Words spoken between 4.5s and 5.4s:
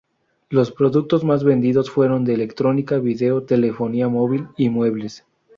y muebles.